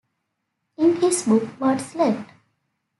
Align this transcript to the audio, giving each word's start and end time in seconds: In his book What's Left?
In 0.79 0.95
his 0.95 1.27
book 1.27 1.43
What's 1.59 1.93
Left? 1.93 2.27